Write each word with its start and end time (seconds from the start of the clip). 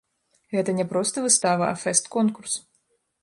Гэта 0.53 0.73
не 0.77 0.85
проста 0.93 1.23
выстава, 1.25 1.65
а 1.73 1.79
фэст-конкурс. 1.83 2.53